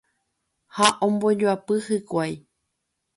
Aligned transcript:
ha 0.75 0.87
ombojoapy 1.07 1.75
hikuái 1.85 2.33